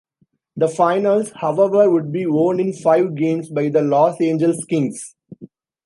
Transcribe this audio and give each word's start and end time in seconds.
The 0.57 0.67
Finals, 0.67 1.29
however, 1.35 1.87
would 1.87 2.11
be 2.11 2.25
won 2.25 2.59
in 2.59 2.73
five 2.73 3.13
games 3.13 3.51
by 3.51 3.69
the 3.69 3.83
Los 3.83 4.19
Angeles 4.19 4.65
Kings. 4.65 5.13